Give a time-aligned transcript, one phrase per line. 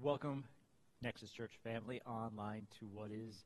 [0.00, 0.44] Welcome,
[1.02, 3.44] Nexus Church family, online to what is,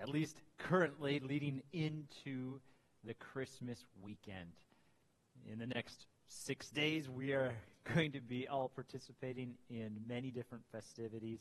[0.00, 2.60] at least currently, leading into
[3.04, 4.52] the Christmas weekend.
[5.50, 7.52] In the next six days, we are
[7.94, 11.40] going to be all participating in many different festivities,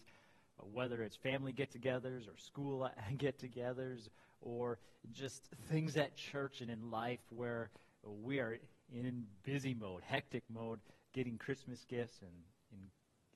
[0.60, 4.10] uh, whether it's family get togethers or school uh, get togethers
[4.42, 4.80] or
[5.14, 7.70] just things at church and in life where
[8.04, 8.58] we are
[8.92, 10.80] in busy mode, hectic mode,
[11.14, 12.32] getting Christmas gifts and,
[12.72, 12.82] and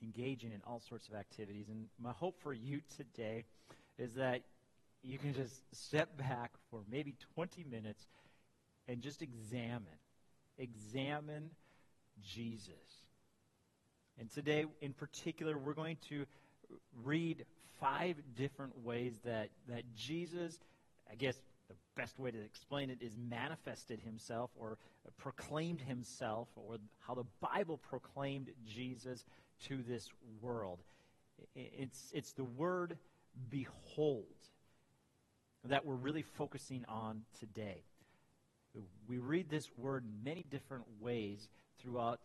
[0.02, 1.68] engaging in all sorts of activities.
[1.70, 3.46] And my hope for you today
[3.98, 4.42] is that
[5.04, 8.08] you can just step back for maybe 20 minutes
[8.88, 10.00] and just examine,
[10.58, 11.50] examine
[12.24, 12.74] Jesus.
[14.20, 16.26] And today, in particular, we're going to
[17.04, 17.46] read
[17.80, 20.60] five different ways that, that Jesus,
[21.10, 21.36] I guess
[21.72, 24.78] the best way to explain it is manifested himself or
[25.18, 29.26] proclaimed himself, or how the Bible proclaimed Jesus
[29.68, 30.10] to this
[30.42, 30.80] world.
[31.56, 32.98] It's, it's the word
[33.50, 34.26] behold
[35.66, 37.84] that we're really focusing on today.
[39.08, 42.20] We read this word many different ways throughout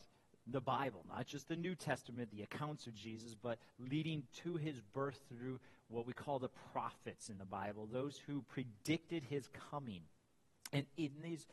[0.46, 4.80] the Bible, not just the New Testament, the accounts of Jesus, but leading to his
[4.92, 10.02] birth through what we call the prophets in the Bible, those who predicted his coming.
[10.72, 11.46] And in these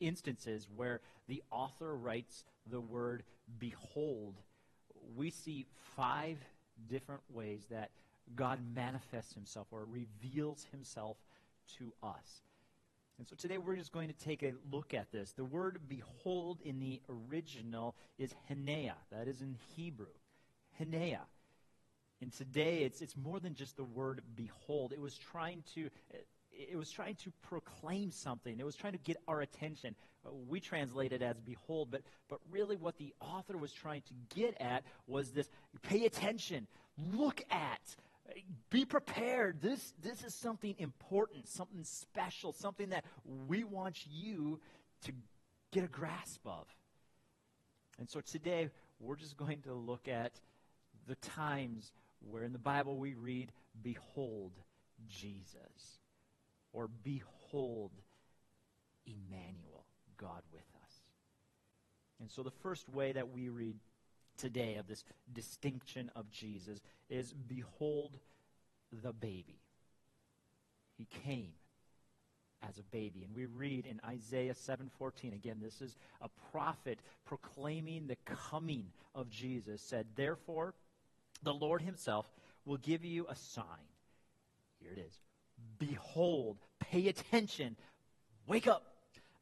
[0.00, 3.24] instances where the author writes the word
[3.58, 4.34] behold,
[5.16, 5.66] we see
[5.96, 6.38] five
[6.88, 7.90] different ways that
[8.36, 11.16] God manifests himself or reveals himself
[11.78, 12.42] to us.
[13.18, 15.32] And so today we're just going to take a look at this.
[15.32, 20.06] The word behold in the original is henea, That is in Hebrew.
[20.80, 21.20] Hinea.
[22.22, 24.92] And today it's, it's more than just the word behold.
[24.92, 25.90] It was trying to
[26.52, 28.58] it was trying to proclaim something.
[28.60, 29.94] It was trying to get our attention.
[30.48, 34.60] We translate it as behold, but, but really what the author was trying to get
[34.60, 35.48] at was this
[35.82, 36.66] pay attention,
[37.12, 37.96] look at,
[38.70, 39.60] be prepared.
[39.60, 43.04] This, this is something important, something special, something that
[43.48, 44.60] we want you
[45.06, 45.12] to
[45.72, 46.66] get a grasp of.
[47.98, 48.68] And so today,
[49.00, 50.32] we're just going to look at
[51.08, 51.92] the times
[52.28, 53.52] where in the Bible we read,
[53.82, 54.52] Behold
[55.08, 55.98] Jesus,
[56.72, 57.92] or Behold
[59.06, 59.84] Emmanuel,
[60.16, 60.92] God with us.
[62.20, 63.76] And so the first way that we read
[64.38, 68.18] today of this distinction of Jesus is behold
[69.02, 69.60] the baby.
[70.96, 71.52] He came
[72.68, 73.24] as a baby.
[73.24, 79.28] And we read in Isaiah 7:14 again this is a prophet proclaiming the coming of
[79.30, 80.74] Jesus said therefore
[81.42, 82.26] the Lord himself
[82.64, 83.64] will give you a sign.
[84.80, 85.18] Here it is.
[85.78, 87.76] Behold, pay attention.
[88.46, 88.84] Wake up.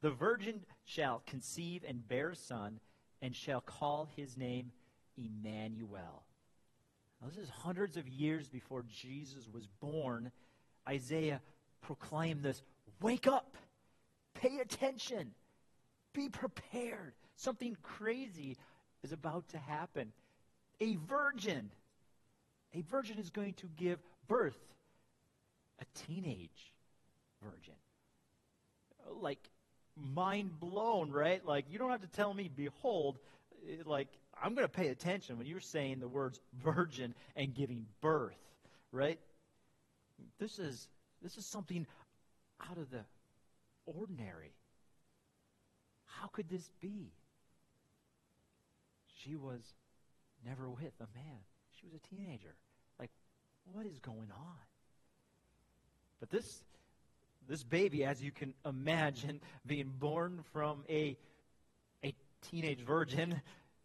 [0.00, 2.80] The virgin shall conceive and bear a son
[3.20, 4.72] and shall call his name
[5.16, 6.24] Emmanuel.
[7.20, 10.32] Now, this is hundreds of years before Jesus was born.
[10.88, 11.42] Isaiah
[11.82, 12.62] proclaimed this
[13.00, 13.56] Wake up!
[14.34, 15.32] Pay attention!
[16.14, 17.14] Be prepared!
[17.36, 18.56] Something crazy
[19.02, 20.12] is about to happen.
[20.80, 21.70] A virgin,
[22.74, 23.98] a virgin is going to give
[24.28, 24.58] birth,
[25.80, 26.72] a teenage
[27.42, 27.74] virgin.
[29.20, 29.40] Like,
[29.96, 31.44] mind blown, right?
[31.44, 33.18] Like, you don't have to tell me, behold,
[33.84, 34.08] like,
[34.42, 38.38] I'm going to pay attention when you're saying the words virgin and giving birth,
[38.92, 39.18] right?
[40.38, 40.88] This is
[41.22, 41.86] this is something
[42.70, 43.04] out of the
[43.86, 44.54] ordinary.
[46.06, 47.12] How could this be?
[49.22, 49.60] She was
[50.46, 51.40] never with a man.
[51.80, 52.54] She was a teenager.
[52.98, 53.10] Like,
[53.72, 54.56] what is going on?
[56.18, 56.62] But this
[57.48, 61.16] this baby, as you can imagine, being born from a
[62.04, 63.40] a teenage virgin,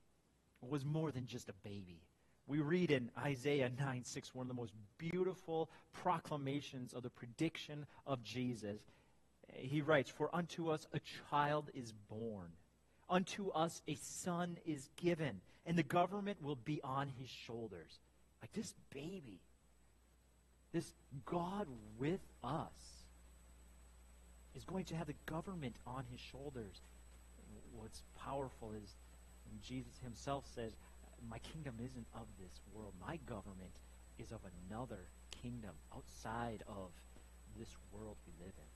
[0.61, 2.01] was more than just a baby.
[2.47, 7.85] We read in Isaiah 9 6, one of the most beautiful proclamations of the prediction
[8.05, 8.81] of Jesus.
[9.53, 12.51] He writes, For unto us a child is born,
[13.09, 17.99] unto us a son is given, and the government will be on his shoulders.
[18.41, 19.40] Like this baby,
[20.72, 20.93] this
[21.25, 21.67] God
[21.97, 23.05] with us,
[24.55, 26.81] is going to have the government on his shoulders.
[27.73, 28.96] What's powerful is
[29.61, 30.73] Jesus himself says,
[31.29, 32.93] My kingdom isn't of this world.
[33.05, 33.75] My government
[34.17, 34.99] is of another
[35.41, 36.91] kingdom outside of
[37.57, 38.74] this world we live in.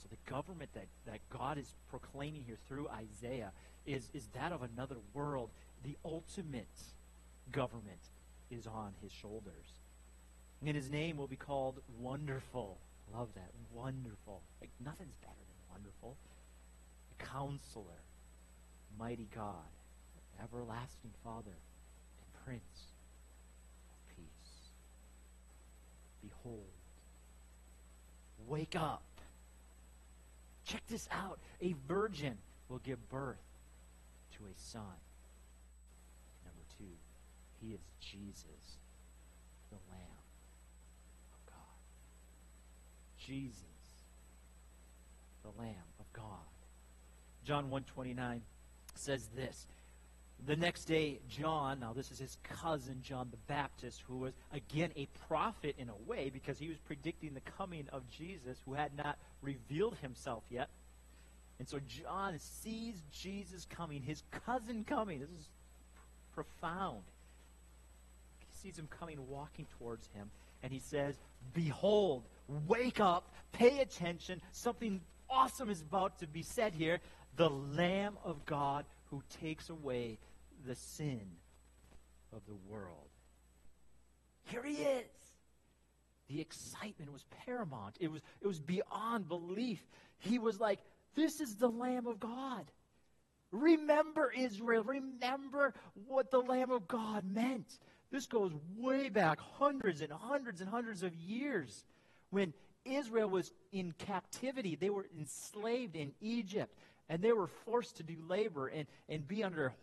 [0.00, 3.52] So the government that, that God is proclaiming here through Isaiah
[3.86, 5.50] is, is that of another world.
[5.84, 6.68] The ultimate
[7.52, 8.00] government
[8.50, 9.80] is on his shoulders.
[10.64, 12.78] And his name will be called Wonderful.
[13.14, 13.50] Love that.
[13.72, 14.40] Wonderful.
[14.60, 16.16] Like nothing's better than wonderful.
[17.18, 18.02] Counselor,
[18.98, 19.54] mighty God,
[20.42, 22.92] everlasting Father, and Prince
[23.92, 24.70] of Peace.
[26.22, 26.64] Behold.
[28.46, 29.02] Wake up.
[30.64, 31.38] Check this out.
[31.60, 33.42] A virgin will give birth
[34.36, 34.82] to a son.
[36.44, 36.84] Number two,
[37.60, 38.78] he is Jesus,
[39.70, 40.24] the Lamb
[41.32, 41.56] of God.
[43.18, 43.64] Jesus,
[45.42, 46.24] the Lamb of God.
[47.44, 48.42] John 129
[48.94, 49.66] says this.
[50.46, 54.90] The next day, John, now this is his cousin, John the Baptist, who was again
[54.96, 58.96] a prophet in a way because he was predicting the coming of Jesus who had
[58.96, 60.70] not revealed himself yet.
[61.58, 65.20] And so John sees Jesus coming, his cousin coming.
[65.20, 65.48] This is
[66.34, 67.02] profound.
[68.38, 70.30] He sees him coming, walking towards him,
[70.62, 71.16] and he says,
[71.52, 72.22] Behold,
[72.66, 74.40] wake up, pay attention.
[74.52, 76.98] Something awesome is about to be said here.
[77.36, 80.18] The Lamb of God who takes away
[80.66, 81.22] the sin
[82.32, 83.08] of the world.
[84.44, 85.06] Here he is.
[86.28, 87.96] The excitement was paramount.
[87.98, 89.80] It was, it was beyond belief.
[90.18, 90.78] He was like,
[91.14, 92.70] This is the Lamb of God.
[93.52, 94.84] Remember Israel.
[94.84, 95.74] Remember
[96.06, 97.78] what the Lamb of God meant.
[98.12, 101.84] This goes way back, hundreds and hundreds and hundreds of years,
[102.30, 102.52] when
[102.84, 104.76] Israel was in captivity.
[104.76, 106.74] They were enslaved in Egypt,
[107.08, 109.74] and they were forced to do labor and, and be under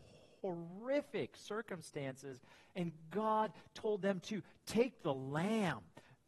[0.56, 2.40] horrific circumstances.
[2.76, 5.80] And God told them to take the lamb,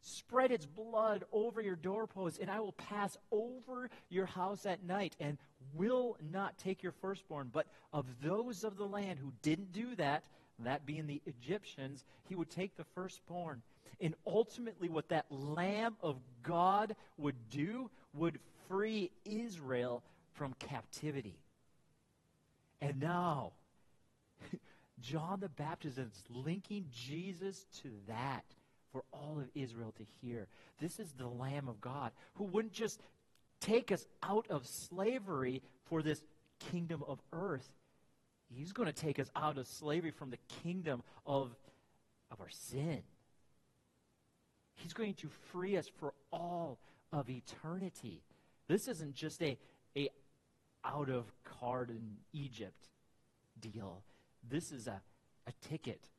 [0.01, 5.15] spread its blood over your doorposts, and I will pass over your house at night
[5.19, 5.37] and
[5.73, 7.49] will not take your firstborn.
[7.51, 10.23] But of those of the land who didn't do that,
[10.59, 13.61] that being the Egyptians, he would take the firstborn.
[14.01, 21.37] And ultimately, what that Lamb of God would do would free Israel from captivity.
[22.81, 23.51] And now,
[24.99, 28.43] John the Baptist is linking Jesus to that
[28.91, 30.47] for all of Israel to hear.
[30.79, 32.99] This is the Lamb of God who wouldn't just
[33.59, 36.23] take us out of slavery for this
[36.71, 37.69] kingdom of earth.
[38.49, 41.55] He's going to take us out of slavery from the kingdom of,
[42.31, 43.03] of our sin.
[44.75, 46.79] He's going to free us for all
[47.11, 48.21] of eternity.
[48.67, 49.57] This isn't just a,
[49.95, 50.09] a
[50.85, 52.87] out of card in Egypt
[53.59, 54.03] deal.
[54.47, 55.01] This is a,
[55.47, 56.09] a ticket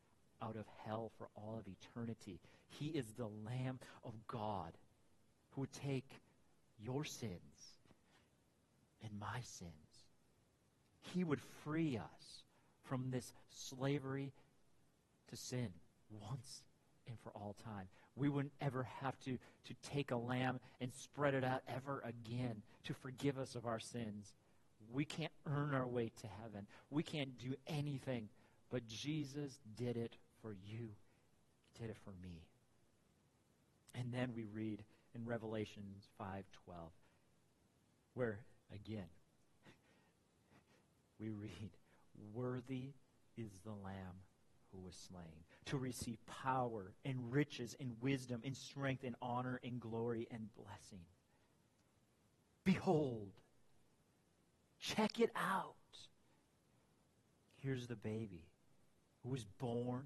[0.43, 2.41] out of hell for all of eternity.
[2.69, 4.73] He is the Lamb of God
[5.51, 6.09] who would take
[6.83, 7.75] your sins
[9.03, 9.73] and my sins.
[11.01, 12.43] He would free us
[12.85, 14.33] from this slavery
[15.29, 15.69] to sin
[16.11, 16.63] once
[17.09, 17.89] and for all time.
[18.17, 22.63] We wouldn't ever have to, to take a lamb and spread it out ever again
[22.85, 24.35] to forgive us of our sins.
[24.93, 26.67] We can't earn our way to heaven.
[26.91, 28.29] We can't do anything.
[28.71, 30.91] But Jesus did it for you.
[31.63, 32.47] He did it for me.
[33.95, 34.85] And then we read
[35.15, 36.93] in Revelations 5:12
[38.15, 38.41] where
[38.73, 39.09] again
[41.19, 41.71] we read
[42.35, 42.93] worthy
[43.37, 44.25] is the lamb
[44.73, 49.81] who was slain to receive power and riches and wisdom and strength and honor and
[49.81, 51.05] glory and blessing.
[52.65, 53.40] Behold,
[54.81, 55.75] check it out.
[57.57, 58.47] Here's the baby
[59.23, 60.05] who was born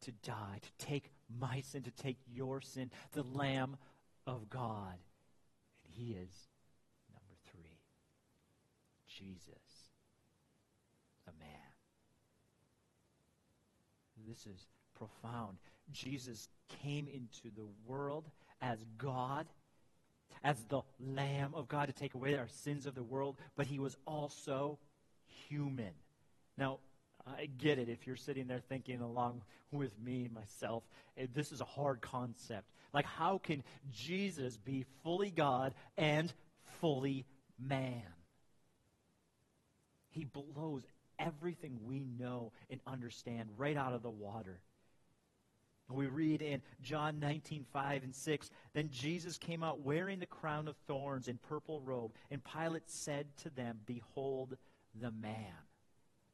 [0.00, 3.76] to die, to take my sin, to take your sin, the Lamb
[4.26, 4.98] of God.
[5.84, 6.48] And he is
[7.12, 7.78] number three
[9.06, 9.90] Jesus,
[11.26, 11.48] the man.
[14.26, 14.66] This is
[14.98, 15.58] profound.
[15.92, 16.48] Jesus
[16.82, 18.28] came into the world
[18.60, 19.46] as God,
[20.42, 23.78] as the Lamb of God to take away our sins of the world, but he
[23.78, 24.78] was also
[25.48, 25.92] human.
[26.56, 26.78] Now,
[27.26, 30.84] I get it if you're sitting there thinking along with me, myself,
[31.16, 32.70] eh, this is a hard concept.
[32.92, 36.32] Like, how can Jesus be fully God and
[36.80, 37.26] fully
[37.58, 38.02] man?
[40.10, 40.86] He blows
[41.18, 44.60] everything we know and understand right out of the water.
[45.88, 50.66] We read in John 19, 5 and 6, Then Jesus came out wearing the crown
[50.66, 54.56] of thorns and purple robe, and Pilate said to them, Behold
[55.00, 55.52] the man.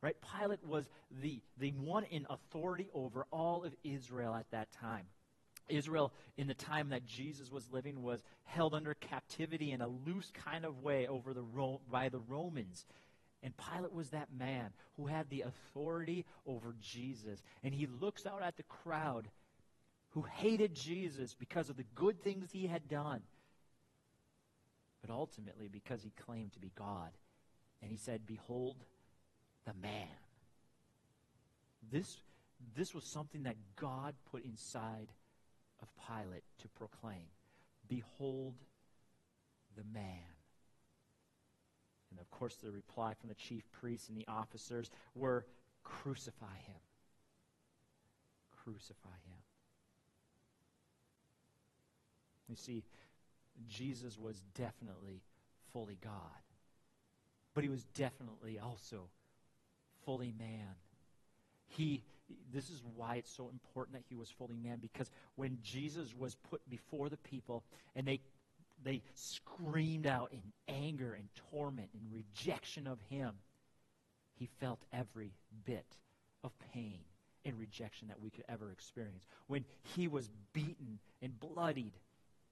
[0.01, 0.17] Right?
[0.41, 0.89] Pilate was
[1.23, 5.05] the, the one in authority over all of Israel at that time.
[5.69, 10.31] Israel, in the time that Jesus was living, was held under captivity in a loose
[10.33, 12.85] kind of way over the Ro- by the Romans.
[13.43, 17.43] And Pilate was that man who had the authority over Jesus.
[17.63, 19.29] And he looks out at the crowd
[20.13, 23.23] who hated Jesus because of the good things he had done,
[25.01, 27.11] but ultimately because he claimed to be God.
[27.81, 28.77] And he said, Behold
[29.67, 30.09] the man.
[31.91, 32.17] This,
[32.77, 35.09] this was something that God put inside
[35.81, 37.27] of Pilate to proclaim,
[37.89, 38.55] Behold
[39.77, 40.19] the man.
[42.11, 45.47] And of course, the reply from the chief priests and the officers were,
[45.83, 46.81] Crucify him.
[48.63, 49.42] Crucify him.
[52.49, 52.85] You see,
[53.69, 55.23] Jesus was definitely
[55.73, 56.13] fully God,
[57.55, 59.09] but he was definitely also
[60.05, 60.75] fully man.
[61.69, 62.03] He,
[62.53, 66.35] this is why it's so important that he was fully man, because when Jesus was
[66.51, 67.63] put before the people
[67.95, 68.21] and they,
[68.85, 73.33] they screamed out in anger and torment and rejection of him,
[74.35, 75.33] he felt every
[75.65, 75.87] bit
[76.43, 76.99] of pain
[77.45, 79.25] and rejection that we could ever experience.
[79.47, 81.93] When he was beaten and bloodied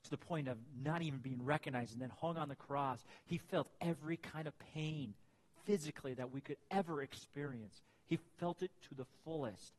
[0.04, 3.38] to the point of not even being recognized and then hung on the cross, he
[3.38, 5.14] felt every kind of pain
[5.66, 7.82] physically that we could ever experience.
[8.06, 9.74] He felt it to the fullest.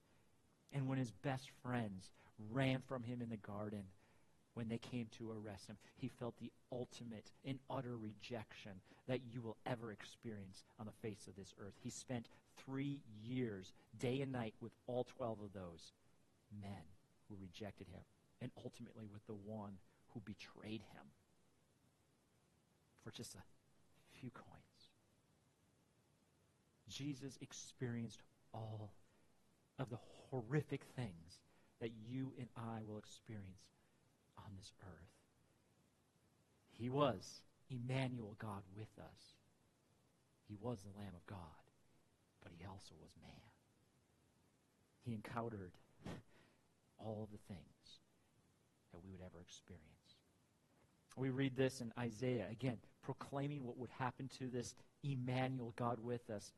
[0.73, 2.11] And when his best friends
[2.51, 3.83] ran from him in the garden,
[4.53, 8.71] when they came to arrest him, he felt the ultimate and utter rejection
[9.07, 11.73] that you will ever experience on the face of this earth.
[11.83, 12.27] He spent
[12.65, 15.93] three years, day and night, with all 12 of those
[16.61, 16.83] men
[17.29, 18.01] who rejected him,
[18.41, 19.73] and ultimately with the one
[20.13, 21.05] who betrayed him
[23.03, 23.43] for just a
[24.19, 24.49] few coins.
[26.89, 28.21] Jesus experienced
[28.53, 28.91] all
[29.79, 29.99] of the
[30.29, 31.39] horrific things
[31.79, 33.63] that you and I will experience
[34.37, 35.11] on this earth.
[36.69, 39.35] He was Emmanuel, God with us.
[40.47, 41.63] He was the Lamb of God,
[42.43, 43.31] but he also was man.
[45.03, 45.71] He encountered
[46.97, 47.99] all the things
[48.91, 50.00] that we would ever experience.
[51.15, 56.29] We read this in Isaiah, again, proclaiming what would happen to this Emmanuel, God with
[56.29, 56.51] us.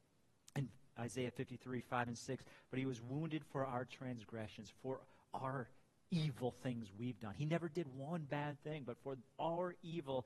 [0.55, 0.69] In
[1.00, 5.00] Isaiah 53, 5 and 6, but he was wounded for our transgressions, for
[5.33, 5.67] our
[6.12, 7.33] evil things we've done.
[7.36, 10.25] He never did one bad thing, but for our evil,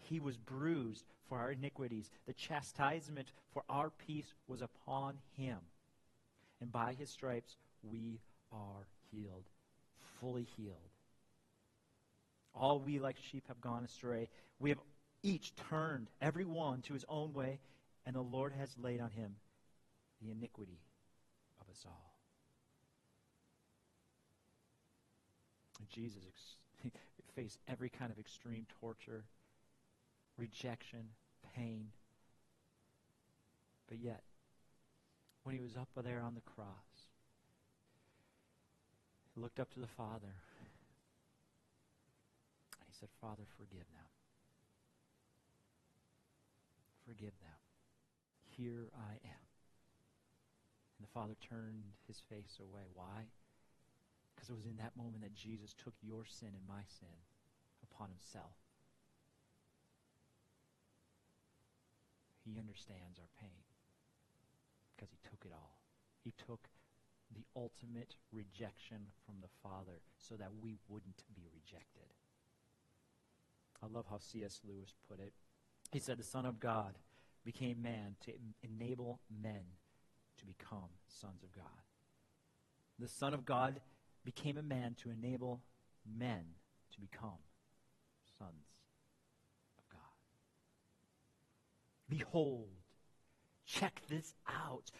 [0.00, 2.10] he was bruised for our iniquities.
[2.26, 5.58] The chastisement for our peace was upon him.
[6.60, 8.20] And by his stripes, we
[8.52, 9.44] are healed,
[10.20, 10.93] fully healed.
[12.54, 14.28] All we like sheep have gone astray.
[14.60, 14.78] We have
[15.22, 17.58] each turned, every one, to his own way,
[18.06, 19.36] and the Lord has laid on him
[20.22, 20.78] the iniquity
[21.60, 22.14] of us all.
[25.80, 26.92] And Jesus ex-
[27.34, 29.24] faced every kind of extreme torture,
[30.36, 31.08] rejection,
[31.56, 31.88] pain.
[33.88, 34.22] But yet,
[35.42, 37.08] when he was up there on the cross,
[39.34, 40.34] he looked up to the Father
[42.98, 44.10] said, Father, forgive them.
[47.06, 47.60] Forgive them.
[48.56, 49.44] Here I am.
[50.96, 52.86] And the Father turned his face away.
[52.94, 53.26] Why?
[54.34, 57.18] Because it was in that moment that Jesus took your sin and my sin
[57.82, 58.54] upon himself.
[62.44, 63.66] He understands our pain
[64.94, 65.80] because he took it all.
[66.22, 66.68] He took
[67.34, 72.13] the ultimate rejection from the Father so that we wouldn't be rejected.
[73.94, 74.60] Love how C.S.
[74.66, 75.32] Lewis put it.
[75.92, 76.94] He said, The Son of God
[77.44, 78.32] became man to
[78.62, 79.62] enable men
[80.38, 81.64] to become sons of God.
[82.98, 83.80] The Son of God
[84.24, 85.60] became a man to enable
[86.18, 86.42] men
[86.92, 87.38] to become
[88.38, 88.66] sons
[89.78, 90.00] of God.
[92.08, 92.68] Behold,
[93.64, 94.90] check this out.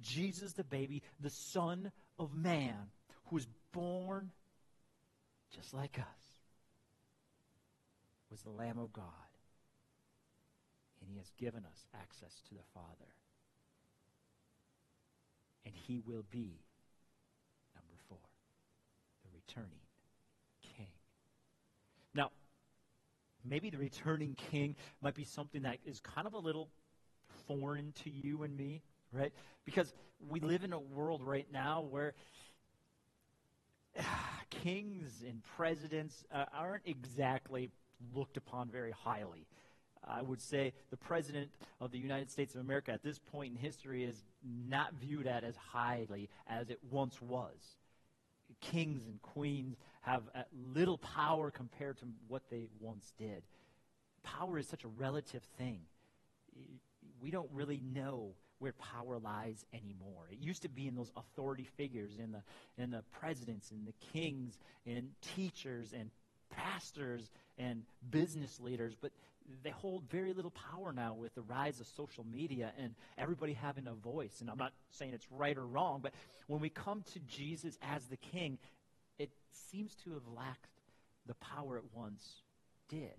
[0.00, 2.74] Jesus the baby, the Son of Man,
[3.26, 4.30] who was born
[5.54, 6.19] just like us,
[8.30, 9.04] was the Lamb of God.
[11.00, 13.10] And he has given us access to the Father.
[15.64, 16.60] And he will be,
[17.74, 18.18] number four,
[19.24, 19.80] the returning
[20.76, 20.92] king.
[22.14, 22.30] Now,
[23.44, 26.68] maybe the returning king might be something that is kind of a little
[27.46, 28.82] foreign to you and me,
[29.12, 29.32] right?
[29.64, 29.92] Because
[30.28, 32.14] we live in a world right now where
[34.50, 37.70] kings and presidents uh, aren't exactly
[38.14, 39.46] looked upon very highly.
[40.06, 43.58] I would say the president of the United States of America at this point in
[43.58, 47.76] history is not viewed at as highly as it once was.
[48.60, 50.22] Kings and queens have
[50.74, 53.42] little power compared to what they once did.
[54.22, 55.80] Power is such a relative thing.
[57.22, 60.28] We don't really know where power lies anymore.
[60.30, 62.42] It used to be in those authority figures, in the
[62.76, 66.10] in the presidents and the kings and teachers and
[66.50, 69.12] pastors and business leaders, but
[69.62, 73.86] they hold very little power now with the rise of social media and everybody having
[73.86, 74.40] a voice.
[74.40, 76.12] And I'm not saying it's right or wrong, but
[76.46, 78.58] when we come to Jesus as the king,
[79.18, 79.30] it
[79.70, 80.70] seems to have lacked
[81.26, 82.42] the power it once
[82.88, 83.14] did.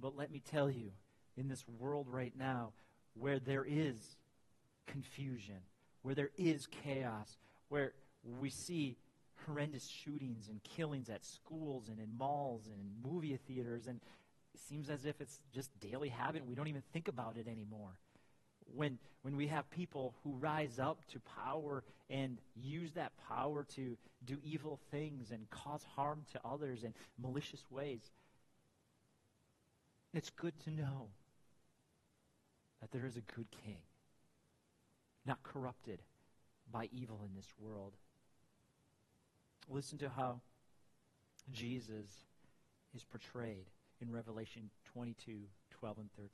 [0.00, 0.90] But let me tell you,
[1.36, 2.72] in this world right now,
[3.14, 4.16] where there is
[4.86, 5.58] confusion,
[6.02, 7.92] where there is chaos, where
[8.40, 8.96] we see
[9.46, 14.00] horrendous shootings and killings at schools and in malls and in movie theaters, and
[14.54, 16.46] it seems as if it's just daily habit.
[16.46, 17.98] We don't even think about it anymore.
[18.74, 23.96] When, when we have people who rise up to power and use that power to
[24.24, 28.10] do evil things and cause harm to others in malicious ways,
[30.14, 31.08] it's good to know
[32.80, 33.78] that there is a good king,
[35.26, 36.00] not corrupted
[36.70, 37.92] by evil in this world.
[39.68, 40.40] Listen to how
[41.52, 42.06] Jesus
[42.94, 43.66] is portrayed
[44.00, 45.32] in Revelation 22
[45.70, 46.30] 12 and 13.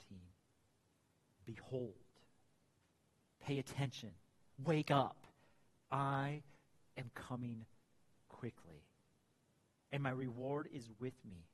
[1.46, 1.94] Behold,
[3.44, 4.10] pay attention,
[4.64, 5.26] wake up.
[5.90, 6.42] I
[6.96, 7.64] am coming
[8.28, 8.84] quickly,
[9.90, 11.48] and my reward is with me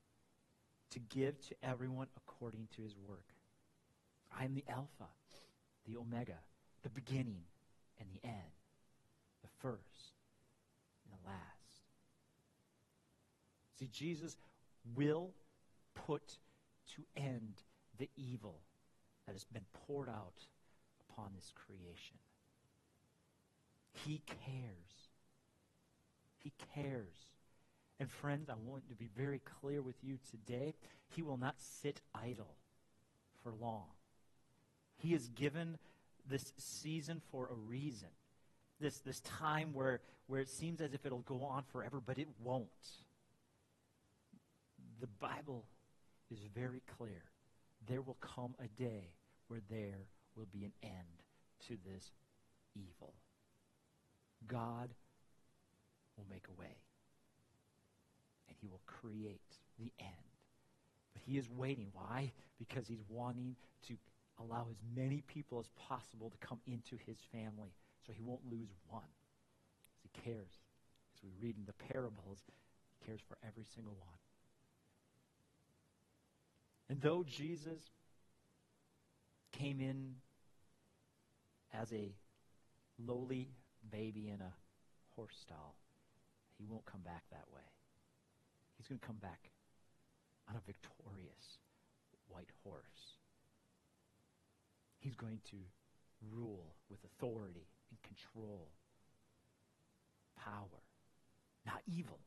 [0.91, 3.33] to give to everyone according to his work.
[4.39, 5.09] I am the Alpha,
[5.87, 6.39] the Omega,
[6.83, 7.43] the beginning
[7.99, 8.53] and the end,
[9.43, 10.13] the first
[11.05, 11.56] and the last.
[13.79, 14.37] See, Jesus
[14.95, 15.31] will
[15.95, 16.39] put
[16.95, 17.63] to end
[17.99, 18.61] the evil
[19.27, 20.47] that has been poured out
[21.09, 22.17] upon this creation.
[24.05, 25.09] He cares.
[26.39, 27.15] He cares.
[27.99, 30.75] And friends, I want to be very clear with you today.
[31.15, 32.55] He will not sit idle
[33.43, 33.87] for long.
[34.99, 35.79] He has given
[36.29, 38.09] this season for a reason.
[38.81, 42.29] This, this time where, where it seems as if it'll go on forever, but it
[42.43, 42.69] won't.
[45.01, 45.65] The Bible
[46.31, 47.23] is very clear.
[47.89, 49.13] There will come a day
[49.49, 51.23] where there will be an end
[51.69, 52.11] to this
[52.75, 53.15] evil.
[54.47, 54.91] God
[56.17, 56.77] will make a way
[58.49, 60.11] and he will create the end.
[61.13, 61.89] But he is waiting.
[61.93, 62.33] Why?
[62.59, 63.57] Because he's wanting
[63.89, 63.95] to
[64.39, 67.75] allow as many people as possible to come into his family
[68.07, 69.03] so he won't lose one.
[69.89, 70.61] Because he cares.
[71.15, 74.19] As we read in the parables, he cares for every single one.
[76.89, 77.81] And though Jesus
[79.53, 80.15] came in
[81.75, 82.15] as a
[82.99, 83.49] lowly
[83.91, 84.53] baby in a
[85.15, 85.75] horse stall,
[86.59, 87.63] he won't come back that way.
[88.77, 89.51] He's going to come back
[90.49, 91.59] on a victorious
[92.29, 93.17] white horse.
[94.99, 95.57] He's going to
[96.33, 98.69] rule with authority and control,
[100.39, 100.83] power,
[101.65, 102.21] not evil,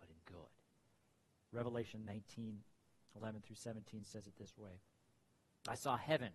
[0.00, 0.48] but in good.
[1.52, 2.58] Revelation 19,
[3.20, 4.80] 11 through 17 says it this way
[5.68, 6.30] I saw heaven.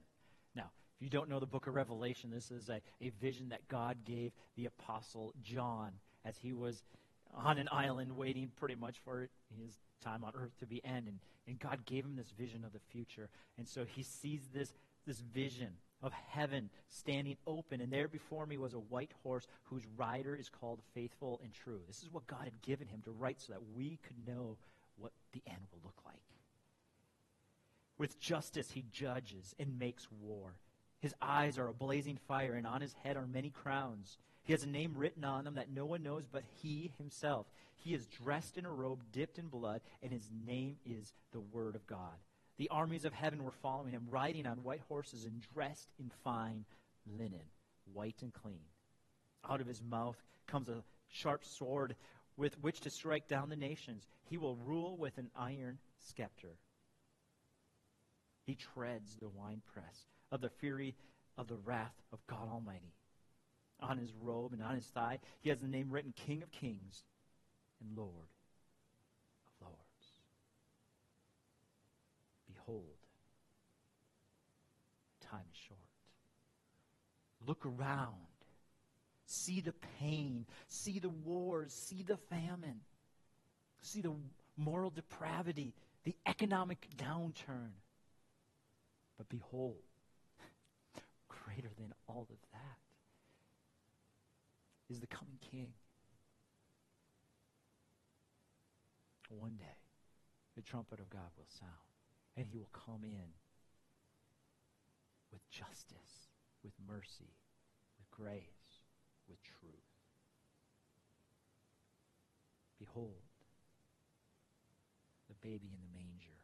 [0.56, 3.68] Now, if you don't know the book of Revelation, this is a, a vision that
[3.68, 5.92] God gave the apostle John
[6.26, 6.84] as he was
[7.34, 9.30] on an island waiting pretty much for
[9.62, 11.08] his time on earth to be end.
[11.08, 13.30] And, and God gave him this vision of the future.
[13.58, 14.74] And so he sees this,
[15.06, 15.70] this vision
[16.02, 17.82] of heaven standing open.
[17.82, 21.82] And there before me was a white horse whose rider is called Faithful and True.
[21.88, 24.58] This is what God had given him to write so that we could know
[24.98, 26.22] what the end will look like.
[28.00, 30.56] With justice he judges and makes war.
[31.00, 34.18] His eyes are a blazing fire, and on his head are many crowns.
[34.44, 37.46] He has a name written on them that no one knows but he himself.
[37.76, 41.76] He is dressed in a robe dipped in blood, and his name is the Word
[41.76, 42.16] of God.
[42.58, 46.66] The armies of heaven were following him, riding on white horses and dressed in fine
[47.18, 47.44] linen,
[47.94, 48.64] white and clean.
[49.50, 51.96] Out of his mouth comes a sharp sword
[52.38, 54.08] with which to strike down the nations.
[54.24, 56.58] He will rule with an iron scepter.
[58.50, 60.96] He treads the winepress of the fury
[61.38, 62.96] of the wrath of God Almighty
[63.80, 67.04] on his robe and on his thigh, he has the name written King of Kings
[67.80, 68.10] and Lord
[69.46, 69.78] of Lords.
[72.48, 72.98] Behold,
[75.30, 75.80] time is short.
[77.46, 78.16] Look around.
[79.28, 80.48] See the pain.
[80.70, 81.72] See the wars.
[81.72, 82.80] See the famine.
[83.84, 84.16] See the
[84.58, 87.74] moral depravity, the economic downturn.
[89.20, 89.84] But behold,
[91.28, 92.80] greater than all of that
[94.90, 95.74] is the coming king.
[99.28, 99.84] One day,
[100.56, 101.92] the trumpet of God will sound,
[102.38, 103.36] and he will come in
[105.34, 106.30] with justice,
[106.64, 107.36] with mercy,
[108.00, 108.80] with grace,
[109.28, 109.84] with truth.
[112.80, 113.22] Behold,
[115.28, 116.40] the baby in the manger.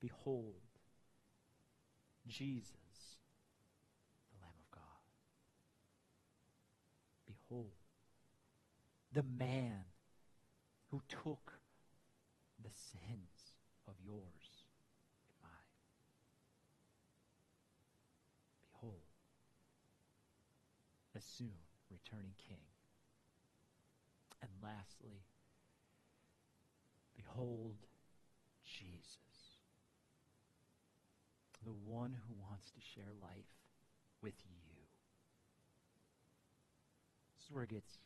[0.00, 0.63] Behold,
[2.36, 2.74] Jesus
[4.32, 5.04] the Lamb of God.
[7.26, 7.70] Behold,
[9.12, 9.84] the man
[10.90, 11.52] who took
[12.60, 13.54] the sins
[13.86, 14.66] of yours
[15.28, 15.74] and mine.
[18.72, 19.06] Behold,
[21.14, 22.66] the soon returning King.
[24.42, 25.22] And lastly,
[27.14, 27.76] behold
[28.64, 29.60] Jesus,
[31.64, 33.50] the one who wants to share life
[34.20, 34.56] with you.
[37.36, 37.98] This is where it gets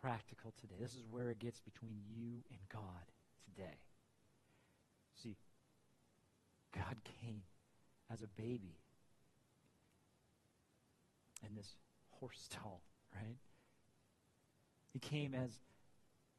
[0.00, 0.74] practical today.
[0.80, 3.04] This is where it gets between you and God
[3.44, 3.78] today.
[5.22, 5.36] See,
[6.74, 7.42] God came
[8.12, 8.78] as a baby
[11.46, 11.76] in this
[12.10, 12.80] horse stall,
[13.14, 13.36] right?
[14.92, 15.50] He came as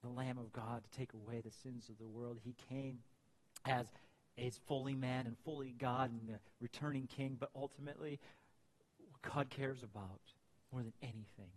[0.01, 2.39] the Lamb of God to take away the sins of the world.
[2.43, 2.99] He came
[3.65, 3.85] as
[4.41, 8.19] a fully man and fully God and the returning king, but ultimately,
[9.09, 10.21] what God cares about
[10.71, 11.51] more than anything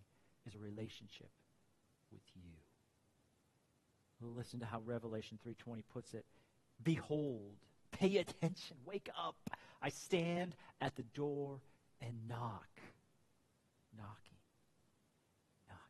[0.47, 1.31] is a relationship
[2.13, 2.43] with you.
[4.21, 6.25] Listen to how Revelation 3:20 puts it.
[6.83, 7.57] Behold,
[7.91, 9.37] pay attention, wake up.
[9.83, 11.61] I stand at the door
[12.01, 12.69] and knock.
[13.97, 14.39] Knocking.
[15.69, 15.81] Knocking.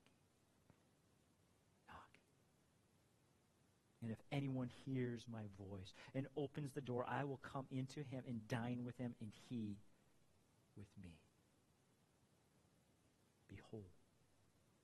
[1.89, 2.21] Knocking.
[4.05, 8.23] And if anyone hears my voice and opens the door, I will come into him
[8.29, 9.79] and dine with him and he
[10.77, 11.17] with me.
[13.49, 13.89] Behold.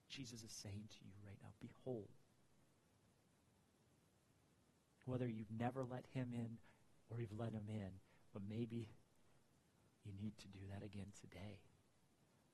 [0.09, 2.09] Jesus is saying to you right now, behold.
[5.04, 6.56] Whether you've never let him in
[7.11, 7.90] or you've let him in,
[8.33, 8.88] but maybe
[10.06, 11.59] you need to do that again today.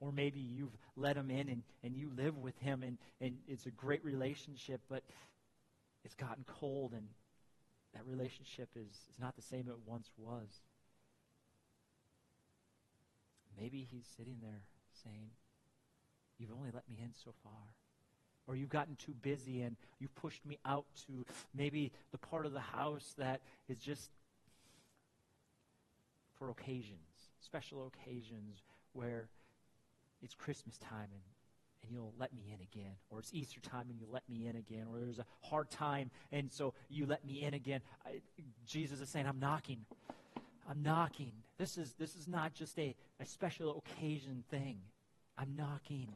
[0.00, 3.66] Or maybe you've let him in and, and you live with him and, and it's
[3.66, 5.04] a great relationship, but
[6.06, 7.08] it's gotten cold and
[7.92, 10.46] that relationship is, is not the same it once was.
[13.60, 14.62] Maybe he's sitting there
[15.02, 15.30] saying,
[16.38, 17.74] You've only let me in so far.
[18.46, 22.52] Or you've gotten too busy and you've pushed me out to maybe the part of
[22.52, 24.10] the house that is just
[26.38, 29.28] for occasions, special occasions where
[30.22, 31.22] it's Christmas time and,
[31.86, 32.92] and you'll let me in again.
[33.10, 34.86] Or it's Easter time and you'll let me in again.
[34.90, 37.80] Or there's a hard time and so you let me in again.
[38.04, 38.20] I,
[38.66, 39.84] Jesus is saying, I'm knocking.
[40.68, 41.32] I'm knocking.
[41.58, 44.78] This is, this is not just a, a special occasion thing.
[45.38, 46.08] I'm knocking.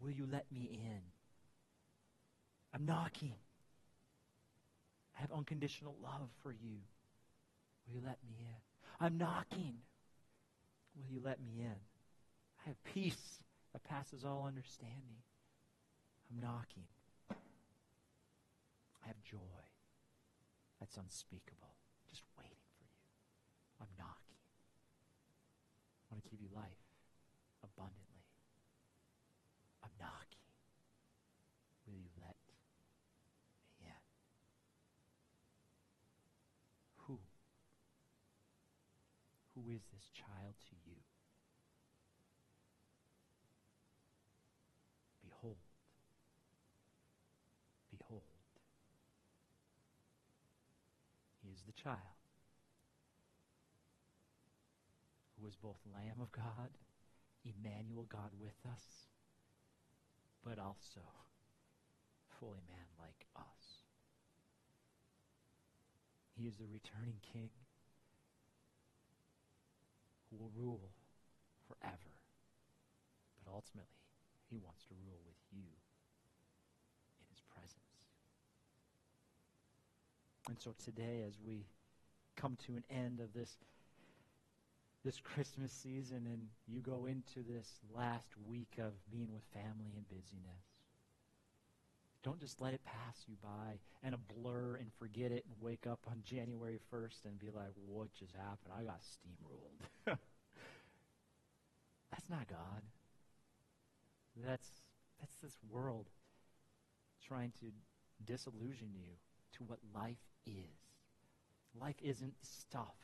[0.00, 1.00] Will you let me in?
[2.72, 3.34] I'm knocking.
[5.18, 6.78] I have unconditional love for you.
[7.86, 9.06] Will you let me in?
[9.06, 9.74] I'm knocking.
[10.96, 11.76] Will you let me in?
[12.64, 13.39] I have peace
[13.72, 15.22] that passes all understanding.
[16.30, 16.84] I'm knocking.
[17.30, 19.38] I have joy
[20.78, 21.74] that's unspeakable,
[22.08, 22.96] just waiting for you.
[23.80, 24.38] I'm knocking.
[26.10, 26.84] I want to give you life
[27.62, 28.24] abundantly.
[29.82, 30.44] I'm knocking.
[31.86, 32.54] Will you let me
[33.80, 34.02] in?
[37.06, 37.18] Who?
[39.54, 40.96] Who is this child to you?
[45.22, 45.56] Behold.
[47.90, 48.22] Behold.
[51.42, 52.16] He is the child
[55.36, 56.72] who is both Lamb of God,
[57.44, 59.08] Emmanuel, God with us,
[60.44, 61.04] but also
[62.38, 63.84] fully man like us.
[66.36, 67.50] He is the returning king
[70.30, 70.88] who will rule
[71.68, 72.16] forever.
[73.44, 74.00] But ultimately,
[74.48, 75.68] he wants to rule with you
[77.20, 77.80] in his presence.
[80.48, 81.64] And so today, as we
[82.36, 83.56] come to an end of this
[85.02, 90.06] this Christmas season and you go into this last week of being with family and
[90.10, 90.66] busyness.
[92.22, 95.86] Don't just let it pass you by and a blur and forget it and wake
[95.86, 98.74] up on January 1st and be like, what just happened?
[98.78, 100.18] I got steamrolled.
[102.10, 102.82] that's not God.
[104.36, 104.68] That's,
[105.18, 106.10] that's this world
[107.26, 107.72] trying to
[108.26, 109.16] disillusion you
[109.56, 110.76] to what life is.
[111.78, 112.96] Life isn't stuff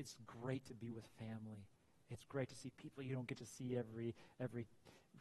[0.00, 1.66] it's great to be with family.
[2.08, 4.66] It's great to see people you don't get to see every every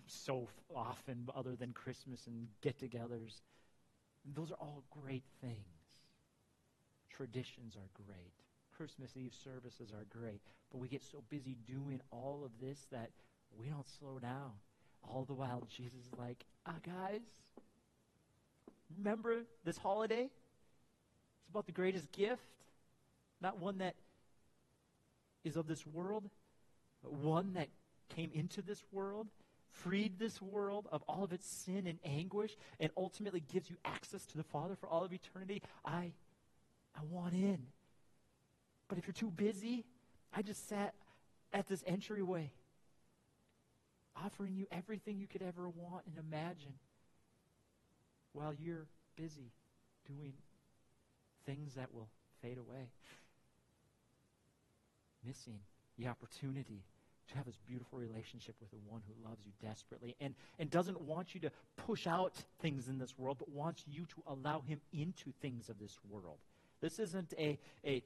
[0.08, 3.42] so often other than Christmas and get-togethers.
[4.34, 5.58] Those are all great things.
[7.10, 8.34] Traditions are great.
[8.76, 10.42] Christmas Eve services are great.
[10.72, 13.12] But we get so busy doing all of this that
[13.56, 14.52] we don't slow down.
[15.04, 17.22] All the while, Jesus is like, ah, guys,
[18.98, 20.24] remember this holiday?
[20.24, 22.42] It's about the greatest gift,
[23.42, 23.96] not one that
[25.44, 26.30] is of this world,
[27.02, 27.70] but one that
[28.10, 29.28] came into this world,
[29.72, 34.26] freed this world of all of its sin and anguish and ultimately gives you access
[34.26, 36.12] to the Father for all of eternity, I,
[36.96, 37.60] I want in.
[38.88, 39.86] But if you're too busy,
[40.34, 40.94] I just sat
[41.54, 42.52] at this entryway
[44.16, 46.74] offering you everything you could ever want and imagine
[48.34, 49.52] while you're busy
[50.08, 50.34] doing
[51.46, 52.10] things that will
[52.42, 52.90] fade away.
[55.26, 55.60] Missing
[55.98, 56.84] the opportunity
[57.30, 61.00] to have this beautiful relationship with the one who loves you desperately and, and doesn't
[61.02, 64.80] want you to push out things in this world, but wants you to allow him
[64.94, 66.38] into things of this world.
[66.82, 68.04] This isn't a, a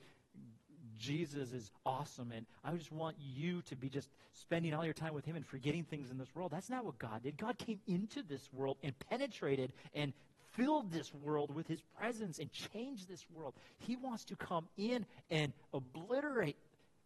[0.98, 5.14] Jesus is awesome and I just want you to be just spending all your time
[5.14, 6.52] with him and forgetting things in this world.
[6.52, 7.38] That's not what God did.
[7.38, 10.14] God came into this world and penetrated and
[10.54, 13.54] filled this world with his presence and changed this world.
[13.80, 16.58] He wants to come in and obliterate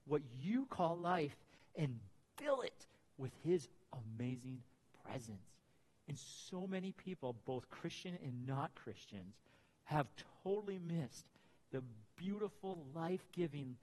[0.05, 1.35] what you call life
[1.75, 1.99] and
[2.37, 3.67] fill it with his
[4.19, 4.59] amazing
[5.05, 5.41] presence.
[6.07, 9.35] And so many people, both Christian and not Christians,
[9.85, 10.07] have
[10.43, 11.25] totally missed
[11.71, 11.81] the
[12.17, 13.75] beautiful, life giving,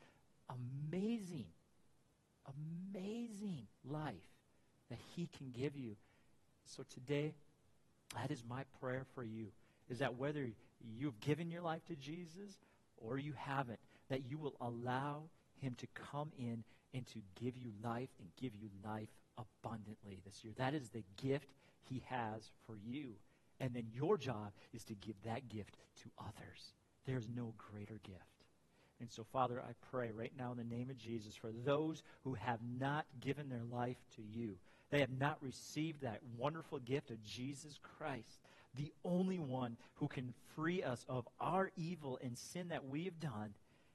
[0.51, 1.47] amazing,
[2.93, 4.15] amazing life
[4.91, 5.97] that he can give you.
[6.67, 7.35] So today,
[8.15, 9.47] that is my prayer for you,
[9.89, 10.47] is that whether
[10.99, 12.59] you've given your life to Jesus
[12.97, 15.23] or you haven't, that you will allow
[15.61, 20.45] him to come in and to give you life and give you life abundantly this
[20.45, 20.53] year.
[20.57, 21.49] That is the gift
[21.89, 23.15] he has for you.
[23.61, 26.73] And then your job is to give that gift to others.
[27.07, 28.21] There's no greater gift.
[29.01, 32.35] And so, Father, I pray right now in the name of Jesus for those who
[32.35, 34.57] have not given their life to you.
[34.91, 38.41] They have not received that wonderful gift of Jesus Christ,
[38.77, 43.19] the only one who can free us of our evil and sin that we have
[43.21, 43.55] done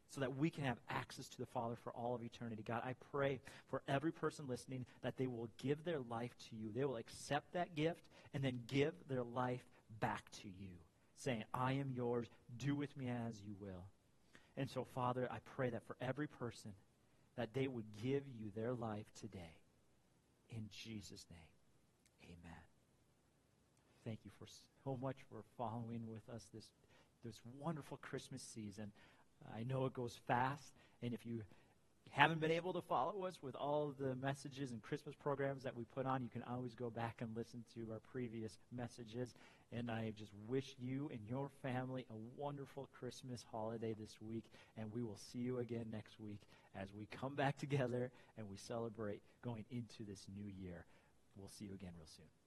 [0.10, 2.64] so that we can have access to the Father for all of eternity.
[2.66, 6.72] God, I pray for every person listening that they will give their life to you.
[6.76, 9.64] They will accept that gift and then give their life
[10.00, 10.72] back to you,
[11.20, 12.28] saying, I am yours.
[12.58, 13.86] Do with me as you will.
[14.58, 16.72] And so, Father, I pray that for every person,
[17.38, 19.56] that they would give you their life today.
[20.50, 21.40] In Jesus' name,
[22.26, 22.62] amen.
[24.04, 24.46] Thank you for
[24.84, 26.66] so much for following with us this,
[27.24, 28.92] this wonderful Christmas season.
[29.56, 31.44] I know it goes fast, and if you
[32.12, 35.86] haven't been able to follow us with all the messages and Christmas programs that we
[35.86, 39.34] put on, you can always go back and listen to our previous messages.
[39.72, 44.46] And I just wish you and your family a wonderful Christmas holiday this week,
[44.78, 46.42] and we will see you again next week
[46.76, 50.86] as we come back together and we celebrate going into this new year.
[51.38, 52.39] We'll see you again real soon.